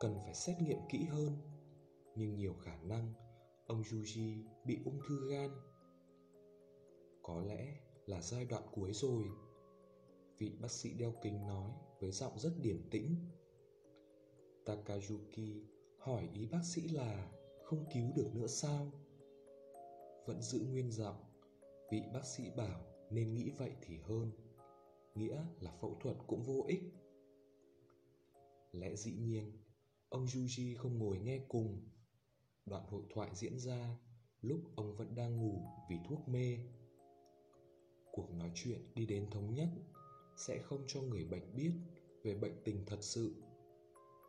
cần 0.00 0.18
phải 0.24 0.34
xét 0.34 0.56
nghiệm 0.60 0.78
kỹ 0.90 1.04
hơn, 1.04 1.32
nhưng 2.16 2.36
nhiều 2.36 2.54
khả 2.54 2.76
năng 2.76 3.12
ông 3.66 3.82
Yuji 3.82 4.42
bị 4.64 4.78
ung 4.84 5.00
thư 5.08 5.30
gan. 5.30 5.50
Có 7.26 7.40
lẽ 7.40 7.74
là 8.06 8.20
giai 8.20 8.44
đoạn 8.44 8.62
cuối 8.72 8.92
rồi, 8.92 9.24
vị 10.38 10.52
bác 10.60 10.70
sĩ 10.70 10.94
đeo 10.94 11.12
kính 11.22 11.46
nói 11.46 11.70
với 12.00 12.10
giọng 12.10 12.38
rất 12.38 12.52
điềm 12.62 12.90
tĩnh. 12.90 13.16
Takayuki 14.64 15.64
hỏi 15.98 16.28
ý 16.34 16.46
bác 16.46 16.64
sĩ 16.64 16.88
là 16.88 17.32
không 17.64 17.84
cứu 17.94 18.12
được 18.16 18.30
nữa 18.34 18.46
sao? 18.46 18.92
Vẫn 20.26 20.42
giữ 20.42 20.58
nguyên 20.58 20.90
giọng, 20.90 21.16
vị 21.90 22.02
bác 22.14 22.26
sĩ 22.26 22.50
bảo 22.56 22.80
nên 23.10 23.34
nghĩ 23.34 23.50
vậy 23.58 23.72
thì 23.82 23.98
hơn. 23.98 24.30
Nghĩa 25.14 25.44
là 25.60 25.72
phẫu 25.80 25.98
thuật 26.00 26.16
cũng 26.26 26.42
vô 26.42 26.64
ích. 26.68 26.82
Lẽ 28.72 28.96
dĩ 28.96 29.12
nhiên, 29.12 29.52
ông 30.08 30.24
Yuji 30.24 30.76
không 30.78 30.98
ngồi 30.98 31.18
nghe 31.18 31.38
cùng. 31.48 31.88
Đoạn 32.66 32.86
hội 32.86 33.02
thoại 33.14 33.30
diễn 33.34 33.58
ra 33.58 33.98
lúc 34.40 34.60
ông 34.76 34.96
vẫn 34.96 35.14
đang 35.14 35.36
ngủ 35.36 35.62
vì 35.90 35.96
thuốc 36.08 36.28
mê. 36.28 36.58
Cuộc 38.14 38.34
nói 38.34 38.50
chuyện 38.54 38.80
đi 38.94 39.06
đến 39.06 39.30
thống 39.30 39.54
nhất 39.54 39.68
sẽ 40.36 40.62
không 40.62 40.84
cho 40.86 41.00
người 41.00 41.24
bệnh 41.24 41.56
biết 41.56 41.72
về 42.22 42.34
bệnh 42.34 42.62
tình 42.64 42.84
thật 42.86 42.98
sự. 43.00 43.34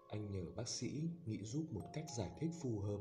Anh 0.09 0.31
nhờ 0.31 0.45
bác 0.55 0.69
sĩ 0.69 1.09
nghĩ 1.25 1.43
giúp 1.43 1.65
một 1.71 1.83
cách 1.93 2.05
giải 2.17 2.31
thích 2.39 2.49
phù 2.61 2.79
hợp. 2.79 2.99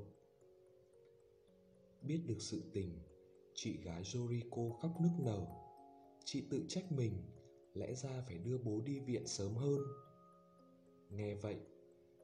Biết 2.03 2.21
được 2.27 2.37
sự 2.39 2.63
tình, 2.73 2.99
chị 3.55 3.77
gái 3.85 4.03
Joriko 4.03 4.73
khóc 4.73 4.91
nức 5.01 5.13
nở. 5.19 5.47
Chị 6.25 6.45
tự 6.51 6.65
trách 6.69 6.93
mình, 6.93 7.13
lẽ 7.75 7.95
ra 7.95 8.23
phải 8.27 8.39
đưa 8.39 8.59
bố 8.59 8.81
đi 8.81 9.01
viện 9.01 9.27
sớm 9.27 9.55
hơn. 9.55 9.81
Nghe 11.11 11.35
vậy, 11.35 11.57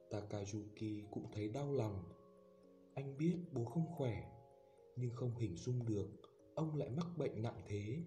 takayuki 0.09 1.11
cũng 1.11 1.31
thấy 1.31 1.49
đau 1.49 1.73
lòng. 1.73 2.03
Anh 2.93 3.17
biết 3.17 3.35
bố 3.51 3.65
không 3.65 3.85
khỏe, 3.97 4.31
nhưng 4.95 5.11
không 5.15 5.35
hình 5.37 5.55
dung 5.55 5.85
được 5.85 6.07
ông 6.55 6.75
lại 6.75 6.89
mắc 6.89 7.07
bệnh 7.17 7.41
nặng 7.41 7.61
thế 7.67 8.03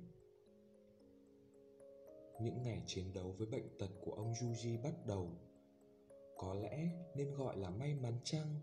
những 2.40 2.62
ngày 2.62 2.82
chiến 2.86 3.04
đấu 3.14 3.34
với 3.38 3.46
bệnh 3.46 3.78
tật 3.78 3.90
của 4.04 4.12
ông 4.12 4.32
Yuji 4.32 4.82
bắt 4.82 5.06
đầu. 5.06 5.30
Có 6.38 6.54
lẽ 6.54 6.88
nên 7.16 7.34
gọi 7.34 7.56
là 7.56 7.70
may 7.70 7.94
mắn 7.94 8.18
chăng, 8.24 8.60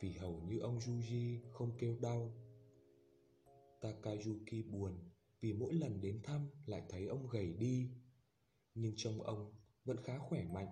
vì 0.00 0.12
hầu 0.12 0.40
như 0.48 0.58
ông 0.58 0.78
Yuji 0.78 1.38
không 1.52 1.72
kêu 1.78 1.96
đau. 2.00 2.32
Takayuki 3.80 4.70
buồn 4.72 4.92
vì 5.40 5.52
mỗi 5.52 5.74
lần 5.74 6.00
đến 6.00 6.20
thăm 6.22 6.48
lại 6.66 6.82
thấy 6.88 7.06
ông 7.06 7.28
gầy 7.28 7.54
đi, 7.54 7.90
nhưng 8.74 8.92
trông 8.96 9.22
ông 9.22 9.52
vẫn 9.84 9.96
khá 9.96 10.18
khỏe 10.18 10.44
mạnh. 10.44 10.68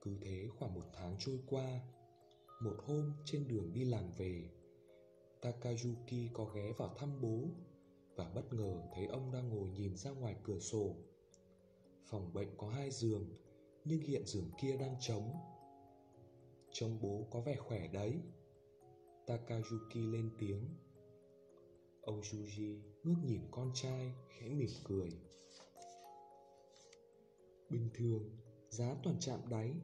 Cứ 0.00 0.18
thế 0.20 0.48
khoảng 0.58 0.74
một 0.74 0.86
tháng 0.92 1.16
trôi 1.18 1.38
qua, 1.46 1.80
một 2.62 2.76
hôm 2.86 3.12
trên 3.24 3.48
đường 3.48 3.72
đi 3.72 3.84
làm 3.84 4.12
về, 4.16 4.50
Takayuki 5.42 6.32
có 6.32 6.44
ghé 6.44 6.72
vào 6.78 6.94
thăm 6.96 7.20
bố 7.20 7.48
và 8.20 8.30
bất 8.34 8.52
ngờ 8.52 8.82
thấy 8.94 9.06
ông 9.06 9.32
đang 9.32 9.48
ngồi 9.48 9.68
nhìn 9.68 9.96
ra 9.96 10.10
ngoài 10.10 10.36
cửa 10.42 10.58
sổ. 10.58 10.96
Phòng 12.04 12.32
bệnh 12.32 12.48
có 12.56 12.68
hai 12.68 12.90
giường, 12.90 13.28
nhưng 13.84 14.00
hiện 14.00 14.26
giường 14.26 14.50
kia 14.60 14.76
đang 14.76 14.96
trống. 15.00 15.32
Trông 16.72 16.98
bố 17.02 17.26
có 17.30 17.40
vẻ 17.40 17.56
khỏe 17.56 17.88
đấy. 17.92 18.20
Takayuki 19.26 20.12
lên 20.12 20.30
tiếng. 20.38 20.64
Ông 22.02 22.20
Juji 22.20 22.80
ngước 23.04 23.16
nhìn 23.24 23.40
con 23.50 23.70
trai 23.74 24.12
khẽ 24.28 24.48
mỉm 24.48 24.70
cười. 24.84 25.10
Bình 27.70 27.88
thường, 27.94 28.30
giá 28.70 28.96
toàn 29.02 29.16
chạm 29.20 29.40
đáy, 29.50 29.74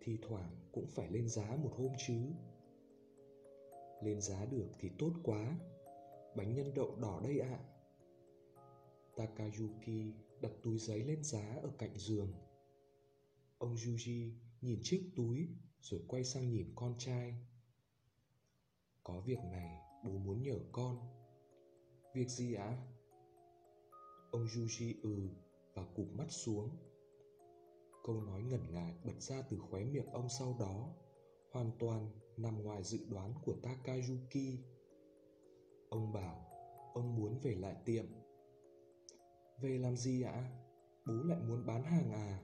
thì 0.00 0.18
thoảng 0.22 0.56
cũng 0.72 0.86
phải 0.86 1.10
lên 1.10 1.28
giá 1.28 1.56
một 1.56 1.70
hôm 1.76 1.92
chứ. 2.06 2.20
Lên 4.02 4.20
giá 4.20 4.44
được 4.44 4.68
thì 4.78 4.90
tốt 4.98 5.10
quá, 5.22 5.58
bánh 6.36 6.54
nhân 6.54 6.74
đậu 6.74 6.96
đỏ 6.96 7.20
đây 7.24 7.38
ạ. 7.38 7.48
À. 7.48 7.64
Takayuki 9.16 10.14
đặt 10.40 10.52
túi 10.62 10.78
giấy 10.78 11.04
lên 11.04 11.24
giá 11.24 11.58
ở 11.62 11.70
cạnh 11.78 11.98
giường. 11.98 12.32
Ông 13.58 13.74
Yuji 13.74 14.32
nhìn 14.60 14.80
chiếc 14.82 15.10
túi 15.16 15.48
rồi 15.80 16.00
quay 16.08 16.24
sang 16.24 16.50
nhìn 16.50 16.72
con 16.74 16.94
trai. 16.98 17.34
Có 19.04 19.20
việc 19.20 19.38
này 19.52 19.80
bố 20.04 20.10
muốn 20.10 20.42
nhờ 20.42 20.58
con. 20.72 20.98
Việc 22.14 22.28
gì 22.28 22.54
ạ? 22.54 22.64
À? 22.64 22.82
Ông 24.30 24.46
Yuji 24.46 24.94
ừ 25.02 25.28
và 25.74 25.84
cụp 25.96 26.06
mắt 26.12 26.26
xuống. 26.30 26.70
Câu 28.04 28.20
nói 28.20 28.42
ngẩn 28.42 28.72
ngại 28.72 28.94
bật 29.04 29.20
ra 29.20 29.42
từ 29.50 29.58
khóe 29.58 29.84
miệng 29.84 30.10
ông 30.12 30.28
sau 30.28 30.56
đó, 30.60 30.94
hoàn 31.52 31.70
toàn 31.78 32.10
nằm 32.36 32.62
ngoài 32.62 32.82
dự 32.82 32.98
đoán 33.08 33.34
của 33.44 33.54
Takayuki. 33.62 34.58
Ông 35.88 36.12
bảo, 36.12 36.46
ông 36.94 37.16
muốn 37.16 37.38
về 37.42 37.54
lại 37.54 37.76
tiệm. 37.84 38.04
Về 39.60 39.78
làm 39.78 39.96
gì 39.96 40.22
ạ? 40.22 40.50
Bố 41.06 41.14
lại 41.14 41.40
muốn 41.40 41.66
bán 41.66 41.82
hàng 41.82 42.10
à? 42.10 42.42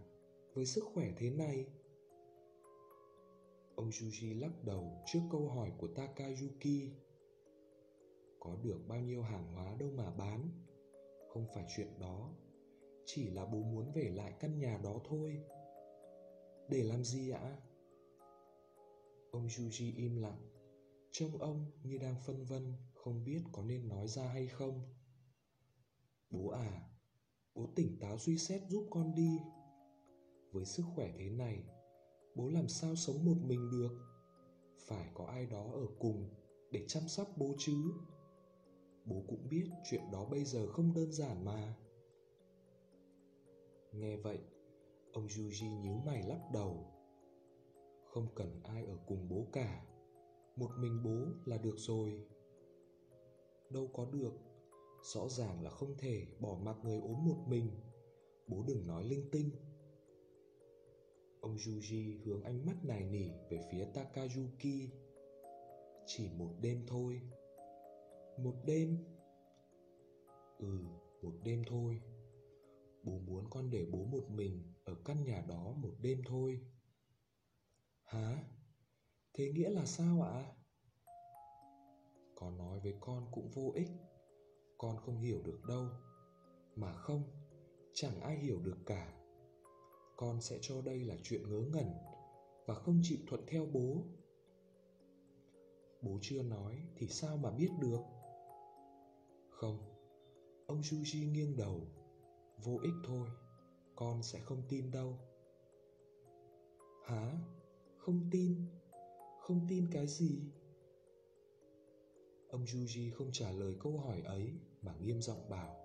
Với 0.55 0.67
sức 0.67 0.85
khỏe 0.95 1.13
thế 1.17 1.31
này? 1.31 1.67
Ông 3.77 3.89
Juji 3.89 4.41
lắc 4.41 4.65
đầu 4.65 5.03
trước 5.07 5.21
câu 5.31 5.49
hỏi 5.49 5.73
của 5.79 5.89
Takayuki. 5.89 6.91
Có 8.41 8.57
được 8.63 8.81
bao 8.89 9.01
nhiêu 9.01 9.23
hàng 9.23 9.55
hóa 9.55 9.77
đâu 9.79 9.91
mà 9.91 10.11
bán. 10.11 10.49
Không 11.29 11.47
phải 11.55 11.65
chuyện 11.77 11.99
đó. 12.01 12.31
Chỉ 13.05 13.31
là 13.31 13.45
bố 13.45 13.59
muốn 13.59 13.93
về 13.93 14.11
lại 14.15 14.33
căn 14.41 14.59
nhà 14.59 14.81
đó 14.85 15.01
thôi. 15.09 15.43
Để 16.69 16.83
làm 16.83 17.05
gì 17.05 17.31
ạ? 17.31 17.57
Ông 19.31 19.47
Juji 19.47 19.93
im 19.97 20.17
lặng. 20.17 20.49
Trông 21.11 21.39
ông 21.39 21.67
như 21.83 21.99
đang 21.99 22.15
phân 22.27 22.45
vân 22.45 22.75
không 23.05 23.25
biết 23.25 23.41
có 23.53 23.63
nên 23.63 23.89
nói 23.89 24.09
ra 24.09 24.29
hay 24.29 24.47
không. 24.47 24.81
Bố 26.31 26.49
à 26.49 26.89
bố 27.55 27.69
tỉnh 27.77 27.99
táo 28.01 28.19
suy 28.19 28.39
xét 28.39 28.63
giúp 28.69 28.87
con 28.91 29.15
đi. 29.15 29.41
Với 30.53 30.65
sức 30.65 30.83
khỏe 30.95 31.13
thế 31.19 31.31
này, 31.31 31.65
bố 32.35 32.49
làm 32.49 32.69
sao 32.69 32.95
sống 32.97 33.25
một 33.25 33.37
mình 33.43 33.71
được? 33.71 33.91
Phải 34.79 35.11
có 35.15 35.25
ai 35.25 35.47
đó 35.47 35.71
ở 35.73 35.87
cùng 35.99 36.29
để 36.71 36.85
chăm 36.89 37.09
sóc 37.09 37.29
bố 37.37 37.55
chứ? 37.59 37.93
Bố 39.05 39.23
cũng 39.29 39.49
biết 39.49 39.71
chuyện 39.91 40.03
đó 40.13 40.25
bây 40.31 40.45
giờ 40.45 40.67
không 40.67 40.95
đơn 40.95 41.13
giản 41.13 41.45
mà. 41.45 41.75
Nghe 43.93 44.17
vậy, 44.17 44.39
ông 45.13 45.27
yuji 45.27 45.81
nhíu 45.81 45.95
mày 46.07 46.23
lắc 46.23 46.41
đầu. 46.53 46.87
Không 48.05 48.27
cần 48.35 48.61
ai 48.65 48.85
ở 48.85 48.97
cùng 49.07 49.29
bố 49.29 49.47
cả. 49.53 49.87
Một 50.57 50.71
mình 50.79 51.03
bố 51.03 51.27
là 51.45 51.59
được 51.59 51.75
rồi 51.77 52.32
đâu 53.73 53.91
có 53.95 54.05
được. 54.13 54.33
Rõ 55.03 55.29
ràng 55.29 55.63
là 55.63 55.71
không 55.71 55.95
thể 55.99 56.27
bỏ 56.41 56.59
mặc 56.63 56.77
người 56.85 56.99
ốm 56.99 57.25
một 57.25 57.45
mình. 57.47 57.71
Bố 58.49 58.65
đừng 58.67 58.87
nói 58.87 59.05
linh 59.05 59.29
tinh. 59.33 59.51
Ông 61.41 61.57
yuji 61.57 62.19
hướng 62.25 62.43
ánh 62.43 62.67
mắt 62.67 62.77
nài 62.85 63.05
nỉ 63.05 63.29
về 63.51 63.61
phía 63.73 63.85
takayuki. 63.95 64.91
Chỉ 66.07 66.29
một 66.39 66.55
đêm 66.61 66.85
thôi. 66.87 67.21
Một 68.39 68.55
đêm? 68.67 68.99
Ừ 70.59 70.79
một 71.23 71.41
đêm 71.45 71.63
thôi. 71.67 72.01
Bố 73.03 73.19
muốn 73.19 73.51
con 73.51 73.71
để 73.71 73.87
bố 73.93 74.05
một 74.05 74.31
mình 74.31 74.73
ở 74.85 74.95
căn 75.05 75.25
nhà 75.25 75.45
đó 75.49 75.73
một 75.77 75.95
đêm 76.01 76.23
thôi. 76.27 76.61
Hả? 78.03 78.45
Thế 79.35 79.53
nghĩa 79.53 79.71
là 79.71 79.87
sao 79.87 80.23
ạ? 80.23 80.31
à? 80.31 80.55
Có 82.43 82.51
nói 82.51 82.81
với 82.81 82.95
con 83.01 83.27
cũng 83.33 83.49
vô 83.49 83.73
ích. 83.75 83.89
Con 84.79 84.97
không 84.97 85.19
hiểu 85.19 85.43
được 85.45 85.61
đâu. 85.69 85.87
Mà 86.77 86.95
không, 86.95 87.23
chẳng 87.95 88.21
ai 88.21 88.39
hiểu 88.39 88.61
được 88.63 88.77
cả. 88.87 89.15
Con 90.17 90.41
sẽ 90.41 90.59
cho 90.61 90.83
đây 90.83 91.05
là 91.05 91.17
chuyện 91.23 91.51
ngớ 91.51 91.61
ngẩn 91.73 91.87
và 92.67 92.75
không 92.75 93.01
chịu 93.03 93.19
thuận 93.29 93.45
theo 93.47 93.67
bố. 93.73 94.05
Bố 96.03 96.19
chưa 96.23 96.43
nói 96.43 96.83
thì 96.97 97.09
sao 97.09 97.37
mà 97.37 97.51
biết 97.51 97.71
được? 97.81 98.01
Không, 99.49 99.79
ông 100.67 100.81
juji 100.81 101.33
nghiêng 101.33 101.57
đầu. 101.57 101.87
Vô 102.65 102.79
ích 102.83 102.95
thôi, 103.05 103.29
con 103.97 104.23
sẽ 104.23 104.41
không 104.41 104.63
tin 104.69 104.91
đâu. 104.91 105.19
Hả? 107.07 107.39
Không 107.97 108.29
tin? 108.31 108.67
Không 109.41 109.67
tin 109.69 109.89
cái 109.93 110.07
gì? 110.07 110.41
Ông 112.53 112.65
Yuji 112.65 113.13
không 113.13 113.33
trả 113.33 113.53
lời 113.53 113.75
câu 113.81 113.99
hỏi 113.99 114.21
ấy 114.21 114.53
mà 114.83 114.95
nghiêm 115.01 115.21
giọng 115.21 115.49
bảo 115.49 115.77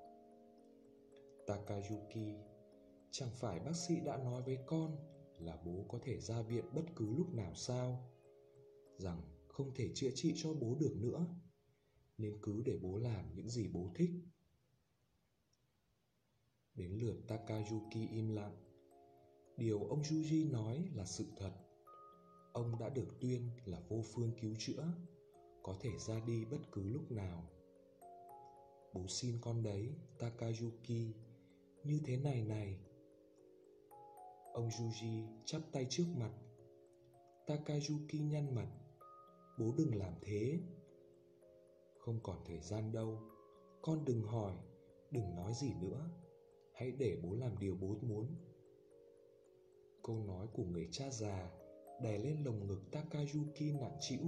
Takayuki, 1.47 2.36
chẳng 3.12 3.29
phải 3.36 3.59
bác 3.59 3.75
sĩ 3.75 4.00
đã 4.05 4.17
nói 4.17 4.41
với 4.41 4.57
con 4.65 4.97
là 5.39 5.62
bố 5.65 5.86
có 5.89 6.00
thể 6.03 6.19
ra 6.19 6.41
viện 6.41 6.65
bất 6.74 6.83
cứ 6.95 7.15
lúc 7.17 7.33
nào 7.33 7.55
sao? 7.55 8.12
Rằng 8.97 9.21
không 9.47 9.74
thể 9.75 9.91
chữa 9.95 10.09
trị 10.15 10.33
cho 10.36 10.53
bố 10.53 10.75
được 10.79 10.95
nữa, 10.97 11.25
nên 12.17 12.39
cứ 12.41 12.62
để 12.65 12.79
bố 12.81 12.97
làm 12.97 13.36
những 13.36 13.50
gì 13.50 13.67
bố 13.74 13.91
thích. 13.95 14.12
Đến 16.75 16.91
lượt 16.91 17.17
Takayuki 17.27 18.09
im 18.12 18.29
lặng. 18.29 18.55
Điều 19.57 19.83
ông 19.83 20.01
Yuji 20.01 20.51
nói 20.51 20.89
là 20.93 21.05
sự 21.05 21.25
thật. 21.38 21.51
Ông 22.53 22.79
đã 22.79 22.89
được 22.89 23.07
tuyên 23.19 23.50
là 23.65 23.79
vô 23.89 24.01
phương 24.13 24.31
cứu 24.41 24.55
chữa 24.59 24.93
có 25.67 25.75
thể 25.79 25.97
ra 25.97 26.19
đi 26.25 26.45
bất 26.45 26.71
cứ 26.71 26.83
lúc 26.83 27.12
nào 27.12 27.43
bố 28.93 29.07
xin 29.07 29.38
con 29.41 29.63
đấy 29.63 29.95
takayuki 30.19 31.13
như 31.83 32.00
thế 32.05 32.17
này 32.17 32.43
này 32.43 32.79
Ông 34.57 34.69
Yuji 34.69 35.27
chắp 35.45 35.62
tay 35.71 35.88
trước 35.89 36.05
mặt. 36.15 36.31
Takayuki 37.47 38.13
nhăn 38.31 38.55
mặt. 38.55 38.67
Bố 39.59 39.74
đừng 39.77 39.95
làm 39.95 40.13
thế. 40.21 40.59
Không 41.97 42.19
còn 42.24 42.38
thời 42.45 42.59
gian 42.59 42.91
đâu. 42.91 43.19
Con 43.81 44.05
đừng 44.05 44.21
hỏi, 44.21 44.53
đừng 45.12 45.36
nói 45.36 45.53
gì 45.53 45.74
nữa. 45.81 46.09
Hãy 46.74 46.91
để 46.91 47.17
bố 47.24 47.36
làm 47.36 47.57
điều 47.59 47.75
bố 47.75 47.95
muốn. 48.01 48.36
Câu 50.03 50.24
nói 50.24 50.47
của 50.53 50.63
người 50.63 50.88
cha 50.91 51.09
già 51.09 51.51
đè 52.01 52.17
lên 52.17 52.43
lồng 52.43 52.67
ngực 52.67 52.81
Takayuki 52.91 53.79
nặng 53.79 53.97
trĩu. 54.00 54.21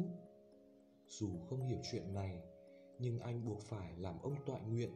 Dù 1.09 1.39
không 1.49 1.65
hiểu 1.65 1.79
chuyện 1.91 2.13
này, 2.13 2.41
nhưng 2.99 3.19
anh 3.19 3.45
buộc 3.45 3.61
phải 3.61 3.97
làm 3.97 4.21
ông 4.21 4.35
tọa 4.45 4.59
nguyện. 4.59 4.95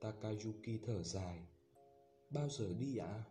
Takayuki 0.00 0.82
thở 0.86 1.02
dài. 1.02 1.46
Bao 2.30 2.48
giờ 2.48 2.74
đi 2.78 2.96
ạ? 2.96 3.06
À? 3.06 3.24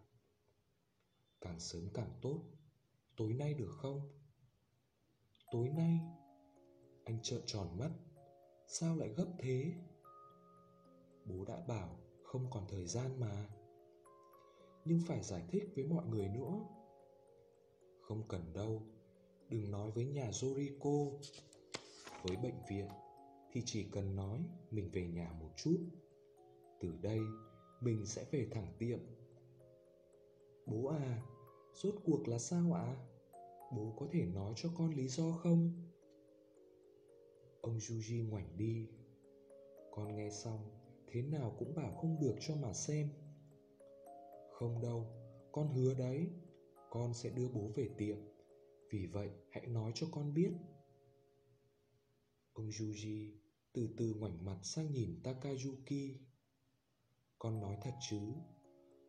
Càng 1.41 1.59
sớm 1.59 1.89
càng 1.93 2.19
tốt. 2.21 2.41
Tối 3.17 3.33
nay 3.33 3.53
được 3.53 3.71
không? 3.71 4.01
Tối 5.51 5.69
nay? 5.69 5.99
Anh 7.03 7.19
trợn 7.21 7.41
tròn 7.45 7.77
mắt. 7.79 7.91
Sao 8.67 8.95
lại 8.95 9.09
gấp 9.09 9.27
thế? 9.39 9.73
Bố 11.25 11.45
đã 11.45 11.59
bảo 11.67 11.99
không 12.23 12.47
còn 12.51 12.67
thời 12.69 12.87
gian 12.87 13.19
mà. 13.19 13.49
Nhưng 14.85 15.01
phải 15.07 15.23
giải 15.23 15.43
thích 15.49 15.63
với 15.75 15.83
mọi 15.83 16.05
người 16.05 16.27
nữa. 16.27 16.53
Không 18.01 18.27
cần 18.27 18.53
đâu, 18.53 18.81
đừng 19.49 19.71
nói 19.71 19.91
với 19.91 20.05
nhà 20.05 20.29
Joriko. 20.29 21.11
Với 22.23 22.37
bệnh 22.37 22.65
viện 22.69 22.87
thì 23.51 23.61
chỉ 23.65 23.83
cần 23.91 24.15
nói 24.15 24.39
mình 24.71 24.89
về 24.93 25.07
nhà 25.07 25.33
một 25.39 25.49
chút. 25.57 25.77
Từ 26.79 26.89
đây 27.01 27.19
mình 27.81 28.05
sẽ 28.05 28.25
về 28.31 28.47
thẳng 28.51 28.73
tiệm. 28.79 28.99
Bố 30.65 30.87
à, 30.87 31.21
rốt 31.73 31.95
cuộc 32.05 32.27
là 32.27 32.39
sao 32.39 32.73
ạ? 32.73 32.81
À? 32.81 32.97
Bố 33.75 33.93
có 33.99 34.07
thể 34.11 34.25
nói 34.25 34.53
cho 34.55 34.69
con 34.77 34.89
lý 34.95 35.07
do 35.07 35.31
không? 35.31 35.71
Ông 37.61 37.77
Yuji 37.77 38.29
ngoảnh 38.29 38.57
đi. 38.57 38.87
Con 39.91 40.15
nghe 40.15 40.29
xong, 40.29 40.59
thế 41.07 41.21
nào 41.21 41.55
cũng 41.59 41.75
bảo 41.75 41.95
không 42.01 42.19
được 42.19 42.35
cho 42.39 42.55
mà 42.55 42.73
xem. 42.73 43.09
Không 44.51 44.81
đâu, 44.81 45.05
con 45.51 45.67
hứa 45.67 45.93
đấy, 45.93 46.27
con 46.89 47.13
sẽ 47.13 47.29
đưa 47.29 47.47
bố 47.47 47.71
về 47.75 47.89
tiệm. 47.97 48.17
Vì 48.91 49.05
vậy, 49.13 49.29
hãy 49.51 49.67
nói 49.67 49.91
cho 49.95 50.07
con 50.11 50.33
biết. 50.33 50.51
Ông 52.53 52.69
Yuji 52.69 53.31
từ 53.73 53.89
từ 53.97 54.13
ngoảnh 54.13 54.45
mặt 54.45 54.59
sang 54.63 54.91
nhìn 54.91 55.21
Takayuki. 55.23 56.17
Con 57.39 57.59
nói 57.59 57.77
thật 57.81 57.93
chứ? 58.09 58.19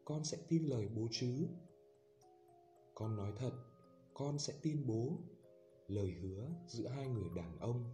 Con 0.05 0.25
sẽ 0.25 0.39
tin 0.49 0.65
lời 0.65 0.89
bố 0.89 1.09
chứ? 1.11 1.49
Con 2.95 3.17
nói 3.17 3.33
thật, 3.37 3.53
con 4.15 4.39
sẽ 4.39 4.55
tin 4.63 4.87
bố. 4.87 5.19
Lời 5.87 6.11
hứa 6.11 6.51
giữa 6.67 6.89
hai 6.89 7.09
người 7.09 7.29
đàn 7.37 7.59
ông. 7.59 7.85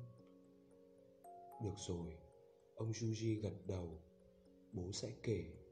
Được 1.62 1.74
rồi, 1.76 2.18
ông 2.74 2.90
Yuji 2.90 3.40
gật 3.40 3.66
đầu. 3.66 4.02
Bố 4.72 4.92
sẽ 4.92 5.12
kể 5.22 5.63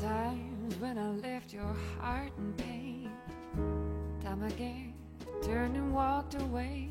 times 0.00 0.76
when 0.76 0.96
I 0.96 1.10
left 1.10 1.52
your 1.52 1.74
heart 1.98 2.30
in 2.38 2.52
pain. 2.54 3.10
Time 4.22 4.44
again, 4.44 4.94
turned 5.42 5.76
and 5.76 5.92
walked 5.92 6.34
away. 6.34 6.88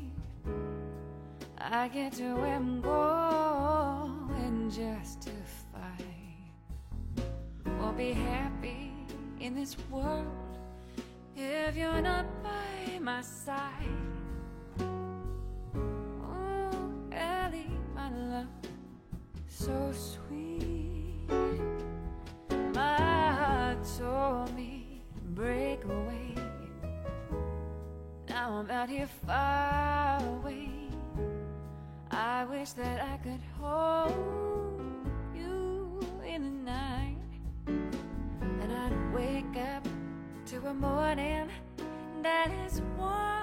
I 1.58 1.88
get 1.88 2.12
to 2.14 2.34
ramble 2.34 4.10
and 4.36 4.70
justify. 4.70 6.02
Won't 7.80 7.96
be 7.96 8.12
happy 8.12 8.92
in 9.40 9.54
this 9.54 9.76
world 9.90 10.26
if 11.36 11.76
you're 11.76 12.02
not 12.02 12.26
by 12.42 12.98
my 13.00 13.22
side. 13.22 13.88
Oh, 14.80 16.92
Ellie, 17.12 17.70
my 17.94 18.10
love, 18.10 18.46
so 19.48 19.92
sweet. 19.92 20.57
I'm 28.58 28.68
out 28.72 28.88
here 28.88 29.06
far 29.24 30.20
away. 30.20 30.68
I 32.10 32.44
wish 32.46 32.72
that 32.72 33.00
I 33.00 33.16
could 33.18 33.40
hold 33.60 35.06
you 35.32 36.00
in 36.26 36.42
the 36.42 36.72
night 36.72 37.18
And 37.68 38.72
I'd 38.72 39.14
wake 39.14 39.62
up 39.62 39.86
to 40.46 40.66
a 40.66 40.74
morning 40.74 41.48
that 42.24 42.50
is 42.66 42.82
warm 42.98 43.37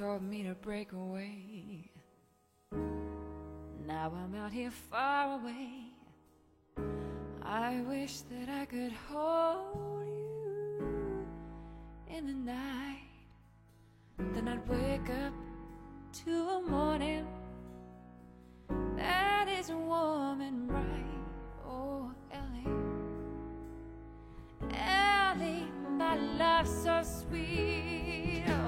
told 0.00 0.22
me 0.22 0.42
to 0.42 0.54
break 0.54 0.92
away. 0.92 1.90
Now 3.86 4.10
I'm 4.16 4.34
out 4.34 4.50
here 4.50 4.70
far 4.70 5.38
away. 5.38 5.92
I 7.42 7.82
wish 7.86 8.22
that 8.32 8.48
I 8.48 8.64
could 8.64 8.92
hold 9.10 10.06
you 10.06 11.26
in 12.08 12.26
the 12.26 12.32
night. 12.32 13.10
Then 14.32 14.48
I'd 14.48 14.66
wake 14.66 15.10
up 15.26 15.34
to 16.24 16.32
a 16.48 16.62
morning 16.62 17.26
that 18.96 19.48
is 19.50 19.68
warm 19.68 20.40
and 20.40 20.66
bright. 20.66 21.26
Oh, 21.68 22.10
Ellie, 22.32 22.72
Ellie, 24.72 25.66
my 25.90 26.16
love 26.16 26.66
so 26.66 27.02
sweet. 27.02 28.59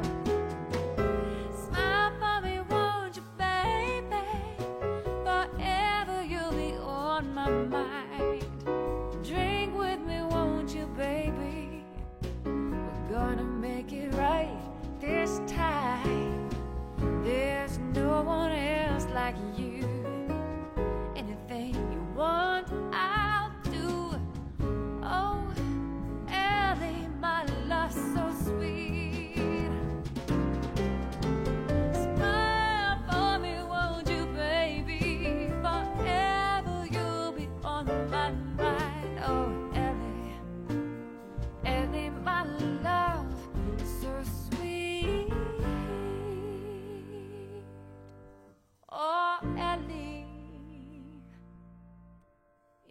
Ellie, 49.43 50.27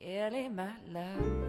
Ellie, 0.02 0.50
my 0.50 0.74
love. 0.92 1.40